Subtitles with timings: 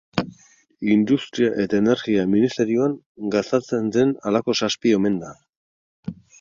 [0.95, 2.97] Industria eta Energia ministerioan
[3.37, 5.39] gastatzen den halako zazpi omen da.